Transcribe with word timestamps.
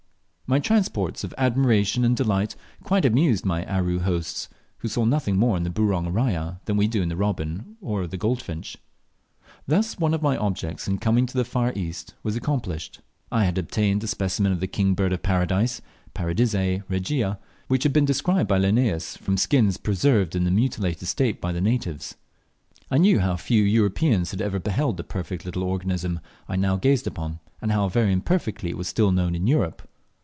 My 0.53 0.59
transports 0.59 1.23
of 1.23 1.33
admiration 1.37 2.03
and 2.03 2.13
delight 2.13 2.57
quite 2.83 3.05
amused 3.05 3.45
my 3.45 3.65
Aru 3.67 3.99
hosts, 3.99 4.49
who 4.79 4.89
saw 4.89 5.05
nothing 5.05 5.37
more 5.37 5.55
in 5.55 5.63
the 5.63 5.69
"Burong 5.69 6.11
raja" 6.13 6.59
than 6.65 6.75
we 6.75 6.89
do 6.89 7.01
in 7.01 7.07
the 7.07 7.15
robin 7.15 7.77
of 7.81 8.11
the 8.11 8.17
goldfinch. 8.17 8.75
Thus 9.65 9.97
one 9.97 10.13
of 10.13 10.21
my 10.21 10.35
objects 10.35 10.89
in 10.89 10.97
coming 10.97 11.25
to 11.25 11.37
the 11.37 11.45
far 11.45 11.71
fast 11.71 12.15
was 12.21 12.35
accomplished. 12.35 12.99
I 13.31 13.45
had 13.45 13.57
obtained 13.57 14.03
a 14.03 14.07
specimen 14.07 14.51
of 14.51 14.59
the 14.59 14.67
King 14.67 14.93
Bird 14.93 15.13
of 15.13 15.23
Paradise 15.23 15.81
(Paradisea 16.13 16.83
regia), 16.89 17.39
which 17.69 17.83
had 17.83 17.93
been 17.93 18.03
described 18.03 18.49
by 18.49 18.57
Linnaeus 18.57 19.15
from 19.15 19.37
skins 19.37 19.77
preserved 19.77 20.35
in 20.35 20.45
a 20.45 20.51
mutilated 20.51 21.07
state 21.07 21.39
by 21.39 21.53
the 21.53 21.61
natives. 21.61 22.15
I 22.89 22.97
knew 22.97 23.21
how 23.21 23.37
few 23.37 23.63
Europeans 23.63 24.31
had 24.31 24.41
ever 24.41 24.59
beheld 24.59 24.97
the 24.97 25.05
perfect 25.05 25.45
little 25.45 25.63
organism 25.63 26.19
I 26.49 26.57
now 26.57 26.75
gazed 26.75 27.07
upon, 27.07 27.39
and 27.61 27.71
how 27.71 27.87
very 27.87 28.11
imperfectly 28.11 28.69
it 28.71 28.77
was 28.77 28.89
still 28.89 29.13
known 29.13 29.33
in 29.33 29.47
Europe. 29.47 29.83